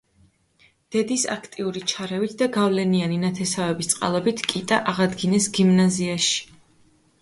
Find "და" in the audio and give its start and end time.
2.41-2.49